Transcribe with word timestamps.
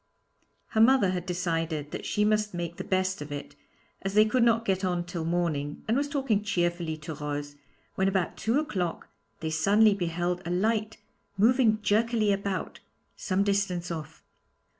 Her 0.69 0.81
mother 0.81 1.11
had 1.11 1.27
decided 1.27 1.91
that 1.91 2.07
she 2.07 2.25
must 2.25 2.55
make 2.55 2.77
the 2.77 2.83
best 2.83 3.21
of 3.21 3.31
it, 3.31 3.55
as 4.01 4.15
they 4.15 4.25
could 4.25 4.41
not 4.41 4.65
get 4.65 4.83
on 4.83 5.05
till 5.05 5.23
morning, 5.23 5.83
and 5.87 5.95
was 5.95 6.07
talking 6.09 6.41
cheerfully 6.41 6.97
to 6.97 7.13
Rose, 7.13 7.55
when 7.93 8.07
about 8.07 8.35
two 8.35 8.57
o'clock 8.59 9.09
they 9.41 9.51
suddenly 9.51 9.93
beheld 9.93 10.41
a 10.43 10.49
light 10.49 10.97
moving 11.37 11.83
jerkily 11.83 12.31
about, 12.31 12.79
some 13.15 13.43
distance 13.43 13.91
off. 13.91 14.23